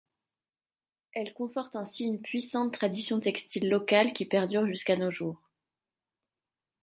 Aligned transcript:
Elle 1.13 1.31
conforte 1.31 1.75
ainsi 1.75 2.05
une 2.05 2.23
puissante 2.23 2.73
tradition 2.73 3.19
textile 3.19 3.69
locale 3.69 4.13
qui 4.13 4.25
perdure 4.25 4.65
jusqu’à 4.65 4.97
nos 4.97 5.11
jours. 5.11 5.39